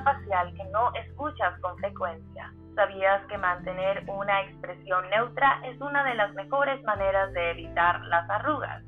facial 0.00 0.54
que 0.54 0.64
no 0.64 0.94
escuchas 0.94 1.60
con 1.60 1.76
frecuencia. 1.78 2.52
¿Sabías 2.74 3.22
que 3.26 3.36
mantener 3.36 4.02
una 4.08 4.40
expresión 4.42 5.08
neutra 5.10 5.60
es 5.64 5.78
una 5.80 6.04
de 6.04 6.14
las 6.14 6.32
mejores 6.32 6.82
maneras 6.84 7.32
de 7.34 7.50
evitar 7.50 8.00
las 8.06 8.28
arrugas? 8.30 8.82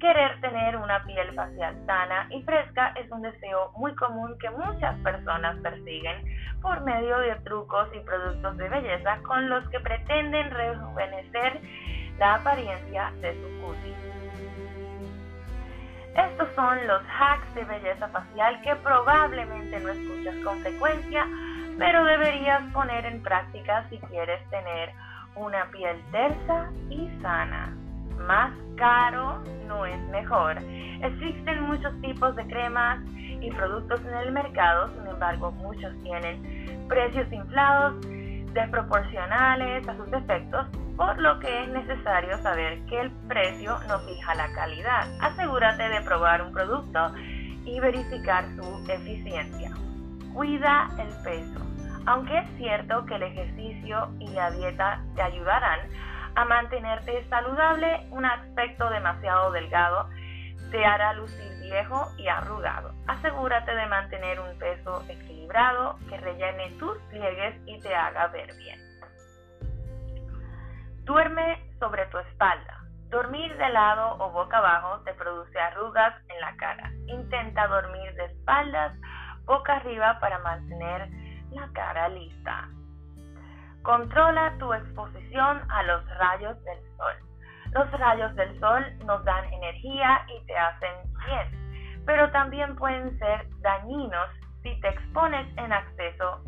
Querer 0.00 0.40
tener 0.40 0.76
una 0.76 1.04
piel 1.04 1.34
facial 1.34 1.76
sana 1.84 2.26
y 2.30 2.42
fresca 2.42 2.94
es 2.96 3.10
un 3.10 3.20
deseo 3.20 3.70
muy 3.76 3.94
común 3.96 4.34
que 4.38 4.48
muchas 4.48 4.96
personas 5.00 5.58
persiguen 5.58 6.24
por 6.62 6.80
medio 6.84 7.18
de 7.18 7.34
trucos 7.40 7.88
y 7.94 8.00
productos 8.00 8.56
de 8.56 8.68
belleza 8.70 9.18
con 9.26 9.50
los 9.50 9.68
que 9.68 9.80
pretenden 9.80 10.50
rejuvenecer 10.50 11.60
la 12.18 12.36
apariencia 12.36 13.12
de 13.20 13.34
su 13.34 13.60
cutis. 13.60 14.69
Estos 16.28 16.48
son 16.54 16.86
los 16.86 17.02
hacks 17.18 17.54
de 17.54 17.64
belleza 17.64 18.08
facial 18.08 18.60
que 18.62 18.76
probablemente 18.76 19.80
no 19.80 19.88
escuchas 19.90 20.34
con 20.44 20.60
frecuencia, 20.60 21.26
pero 21.78 22.04
deberías 22.04 22.62
poner 22.72 23.06
en 23.06 23.22
práctica 23.22 23.86
si 23.88 23.98
quieres 23.98 24.40
tener 24.50 24.90
una 25.36 25.64
piel 25.70 25.96
tersa 26.12 26.70
y 26.90 27.08
sana 27.22 27.74
más 28.26 28.52
caro 28.76 29.42
no 29.66 29.86
es 29.86 29.98
mejor. 30.08 30.58
Existen 31.02 31.62
muchos 31.62 31.98
tipos 32.02 32.36
de 32.36 32.46
cremas 32.46 33.00
y 33.40 33.50
productos 33.52 34.00
en 34.02 34.14
el 34.14 34.32
mercado, 34.32 34.90
sin 34.94 35.06
embargo 35.06 35.50
muchos 35.52 35.92
tienen 36.02 36.86
precios 36.88 37.32
inflados, 37.32 37.94
desproporcionales 38.52 39.86
a 39.88 39.96
sus 39.96 40.12
efectos, 40.12 40.66
por 40.96 41.18
lo 41.18 41.38
que 41.40 41.62
es 41.64 41.68
necesario 41.68 42.36
saber 42.38 42.80
que 42.86 43.00
el 43.00 43.10
precio 43.28 43.78
no 43.88 43.98
fija 44.00 44.34
la 44.34 44.52
calidad. 44.52 45.06
Asegúrate 45.20 45.88
de 45.88 46.00
probar 46.02 46.42
un 46.42 46.52
producto 46.52 47.12
y 47.64 47.80
verificar 47.80 48.44
su 48.56 48.90
eficiencia. 48.90 49.70
Cuida 50.34 50.88
el 50.98 51.08
peso. 51.24 51.60
Aunque 52.06 52.38
es 52.38 52.48
cierto 52.56 53.04
que 53.06 53.14
el 53.14 53.22
ejercicio 53.22 54.08
y 54.18 54.28
la 54.28 54.50
dieta 54.50 55.02
te 55.14 55.22
ayudarán 55.22 55.80
a 56.34 56.44
mantenerte 56.44 57.26
saludable, 57.28 58.06
un 58.10 58.24
aspecto 58.24 58.88
demasiado 58.90 59.52
delgado 59.52 60.08
te 60.70 60.84
hará 60.84 61.12
lucir 61.14 61.52
viejo 61.60 62.10
y 62.16 62.28
arrugado. 62.28 62.92
Asegúrate 63.06 63.74
de 63.74 63.86
mantener 63.86 64.40
un 64.40 64.58
peso 64.58 65.02
equilibrado 65.08 65.98
que 66.08 66.16
rellene 66.16 66.70
tus 66.78 66.98
pliegues 67.10 67.60
y 67.66 67.80
te 67.80 67.94
haga 67.94 68.28
ver 68.28 68.54
bien. 68.56 68.80
Duerme 71.04 71.60
sobre 71.78 72.06
tu 72.06 72.18
espalda. 72.18 72.84
Dormir 73.08 73.56
de 73.56 73.68
lado 73.70 74.16
o 74.20 74.30
boca 74.30 74.58
abajo 74.58 75.00
te 75.00 75.12
produce 75.14 75.58
arrugas 75.58 76.14
en 76.28 76.40
la 76.40 76.56
cara. 76.56 76.92
Intenta 77.08 77.66
dormir 77.66 78.14
de 78.14 78.26
espaldas, 78.26 78.96
boca 79.44 79.76
arriba 79.76 80.18
para 80.20 80.38
mantener 80.38 81.08
la 81.50 81.68
cara 81.72 82.08
lista. 82.08 82.68
Controla 83.82 84.54
tu 84.58 84.72
exposición 84.72 85.62
a 85.68 85.82
los 85.82 86.08
rayos 86.18 86.62
del 86.62 86.78
sol. 86.96 87.29
Los 87.72 87.90
rayos 87.92 88.34
del 88.34 88.58
sol 88.58 88.84
nos 89.04 89.24
dan 89.24 89.44
energía 89.52 90.24
y 90.28 90.44
te 90.46 90.56
hacen 90.56 90.94
bien, 91.26 92.04
pero 92.04 92.30
también 92.32 92.74
pueden 92.76 93.16
ser 93.18 93.46
dañinos 93.60 94.28
si 94.62 94.78
te 94.80 94.88
expones 94.88 95.46
en 95.56 95.72
acceso 95.72 96.44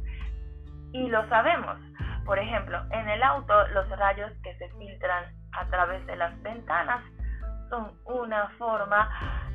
y 0.93 1.09
lo 1.09 1.27
sabemos. 1.29 1.79
Por 2.25 2.39
ejemplo, 2.39 2.79
en 2.91 3.09
el 3.09 3.23
auto 3.23 3.69
los 3.69 3.89
rayos 3.91 4.33
que 4.43 4.55
se 4.57 4.69
filtran 4.71 5.25
a 5.53 5.67
través 5.67 6.05
de 6.07 6.17
las 6.17 6.41
ventanas 6.43 7.03
son 7.71 7.93
una 8.05 8.49
forma 8.59 9.09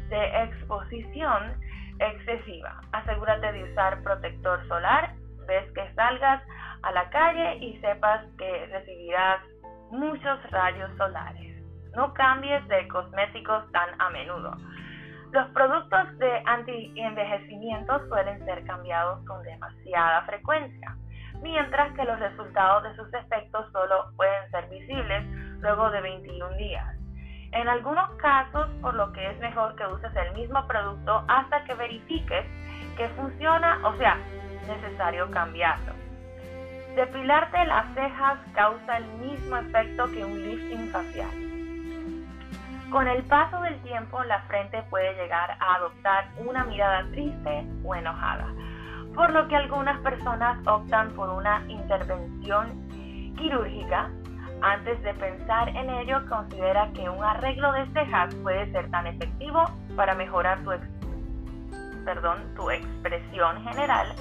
de 0.10 0.44
exposición 0.44 1.60
excesiva. 2.00 2.82
Asegúrate 2.92 3.52
de 3.52 3.72
usar 3.72 4.02
protector 4.04 4.66
solar, 4.68 5.14
ves 5.48 5.72
que 5.74 5.94
salgas 5.94 6.42
a 6.84 6.92
la 6.92 7.10
calle 7.10 7.58
y 7.58 7.80
sepas 7.80 8.26
que 8.38 8.66
recibirás 8.68 9.42
muchos 9.92 10.52
rayos 10.52 10.92
solares. 10.98 11.47
No 11.98 12.14
cambies 12.14 12.66
de 12.68 12.88
cosméticos 12.90 13.72
tan 13.72 14.00
a 14.00 14.12
menudo. 14.12 14.56
Los 15.32 15.48
productos 15.48 16.16
de 16.20 16.44
anti-envejecimiento 16.46 18.08
suelen 18.08 18.46
ser 18.46 18.64
cambiados 18.66 19.26
con 19.26 19.42
demasiada 19.42 20.22
frecuencia, 20.28 20.96
mientras 21.42 21.92
que 21.96 22.06
los 22.06 22.20
resultados 22.20 22.84
de 22.84 22.96
sus 22.98 23.12
efectos 23.16 23.66
solo 23.72 24.12
pueden 24.16 24.52
ser 24.52 24.70
visibles 24.70 25.26
luego 25.60 25.90
de 25.90 26.02
21 26.02 26.56
días. 26.58 26.96
En 27.52 27.68
algunos 27.68 28.12
casos, 28.18 28.70
por 28.80 28.94
lo 28.94 29.12
que 29.12 29.32
es 29.32 29.40
mejor 29.40 29.76
que 29.76 29.88
uses 29.88 30.16
el 30.16 30.34
mismo 30.36 30.68
producto 30.68 31.26
hasta 31.28 31.64
que 31.64 31.74
verifiques 31.74 32.46
que 32.96 33.10
funciona, 33.10 33.80
o 33.84 33.98
sea, 33.98 34.18
necesario 34.68 35.32
cambiarlo. 35.32 35.94
Depilarte 36.96 37.66
las 37.66 37.92
cejas 37.96 38.38
causa 38.54 38.98
el 38.98 39.06
mismo 39.14 39.58
efecto 39.58 40.06
que 40.12 40.24
un 40.24 40.44
lifting 40.44 40.92
facial. 40.92 41.47
Con 42.92 43.06
el 43.08 43.24
paso 43.24 43.60
del 43.62 43.78
tiempo, 43.82 44.24
la 44.24 44.42
frente 44.44 44.82
puede 44.90 45.14
llegar 45.16 45.58
a 45.60 45.76
adoptar 45.76 46.30
una 46.38 46.64
mirada 46.64 47.06
triste 47.12 47.68
o 47.84 47.94
enojada, 47.94 48.48
por 49.14 49.32
lo 49.32 49.48
que 49.50 49.58
algunas 49.58 50.00
personas 50.00 50.58
optan 50.66 51.12
por 51.12 51.30
una 51.30 51.64
intervención 51.68 52.88
quirúrgica. 53.38 54.10
Antes 54.62 55.02
de 55.04 55.14
pensar 55.16 55.70
en 55.70 55.90
ello, 55.90 56.26
considera 56.30 56.90
que 56.94 57.10
un 57.10 57.24
arreglo 57.24 57.74
de 57.74 57.86
cejas 57.88 58.34
puede 58.36 58.72
ser 58.72 58.90
tan 58.90 59.06
efectivo 59.06 59.66
para 59.96 60.16
mejorar 60.16 60.64
tu, 60.64 60.72
perdón, 62.06 62.56
tu 62.56 62.72
expresión 62.72 63.64
general 63.64 64.16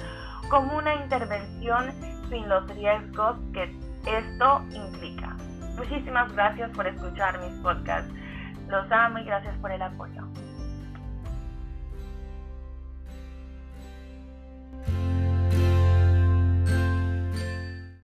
como 0.49 0.77
una 0.77 0.93
intervención 0.95 1.91
sin 2.29 2.47
los 2.49 2.67
riesgos 2.75 3.37
que 3.53 3.63
esto 4.05 4.61
implica. 4.73 5.35
Muchísimas 5.77 6.31
gracias 6.33 6.69
por 6.71 6.85
escuchar 6.87 7.39
mis 7.39 7.53
podcasts. 7.61 8.11
Los 8.67 8.91
amo 8.91 9.19
y 9.19 9.23
gracias 9.23 9.57
por 9.59 9.71
el 9.71 9.81
apoyo. 9.81 10.27